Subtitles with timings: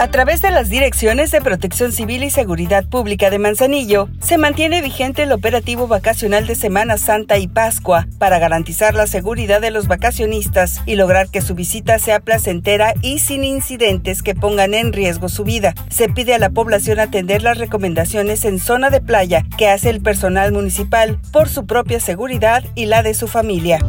[0.00, 4.80] A través de las direcciones de Protección Civil y Seguridad Pública de Manzanillo, se mantiene
[4.80, 9.88] vigente el operativo vacacional de Semana Santa y Pascua para garantizar la seguridad de los
[9.88, 15.28] vacacionistas y lograr que su visita sea placentera y sin incidentes que pongan en riesgo
[15.28, 15.74] su vida.
[15.90, 20.00] Se pide a la población atender las recomendaciones en zona de playa que hace el
[20.00, 23.80] personal municipal por su propia seguridad y la de su familia.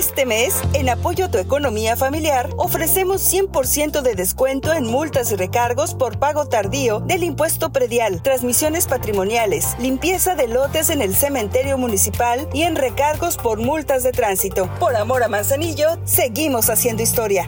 [0.00, 5.36] Este mes, en apoyo a tu economía familiar, ofrecemos 100% de descuento en multas y
[5.36, 11.76] recargos por pago tardío del impuesto predial, transmisiones patrimoniales, limpieza de lotes en el cementerio
[11.76, 14.70] municipal y en recargos por multas de tránsito.
[14.80, 17.46] Por amor a Manzanillo, seguimos haciendo historia.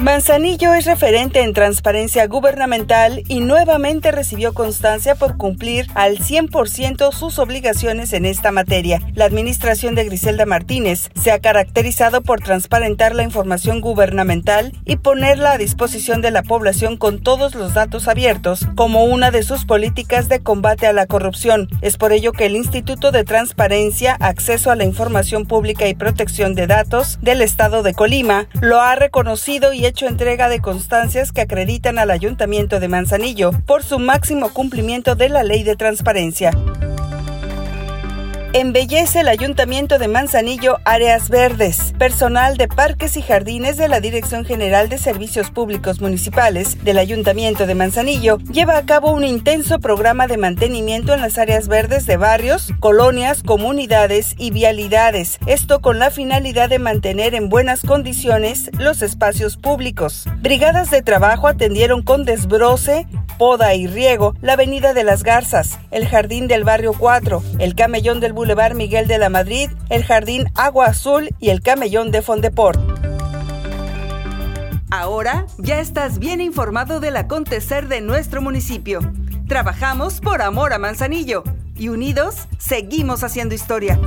[0.00, 7.38] Manzanillo es referente en transparencia gubernamental y nuevamente recibió constancia por cumplir al 100% sus
[7.38, 9.02] obligaciones en esta materia.
[9.12, 15.52] La administración de Griselda Martínez se ha caracterizado por transparentar la información gubernamental y ponerla
[15.52, 20.30] a disposición de la población con todos los datos abiertos como una de sus políticas
[20.30, 21.68] de combate a la corrupción.
[21.82, 26.54] Es por ello que el Instituto de Transparencia, Acceso a la Información Pública y Protección
[26.54, 31.40] de Datos del Estado de Colima lo ha reconocido y hecho entrega de constancias que
[31.40, 36.52] acreditan al Ayuntamiento de Manzanillo por su máximo cumplimiento de la ley de transparencia.
[38.52, 41.94] Embellece el Ayuntamiento de Manzanillo áreas verdes.
[42.00, 47.64] Personal de Parques y Jardines de la Dirección General de Servicios Públicos Municipales del Ayuntamiento
[47.68, 52.16] de Manzanillo lleva a cabo un intenso programa de mantenimiento en las áreas verdes de
[52.16, 55.38] barrios, colonias, comunidades y vialidades.
[55.46, 60.24] Esto con la finalidad de mantener en buenas condiciones los espacios públicos.
[60.40, 63.06] Brigadas de trabajo atendieron con desbroce,
[63.38, 68.20] poda y riego la Avenida de las Garzas, el Jardín del Barrio 4, el Camellón
[68.20, 72.80] del Boulevard Miguel de la Madrid, el Jardín Agua Azul y el Camellón de Fondeport.
[74.90, 79.00] Ahora ya estás bien informado del acontecer de nuestro municipio.
[79.46, 81.44] Trabajamos por amor a Manzanillo
[81.76, 83.98] y unidos seguimos haciendo historia.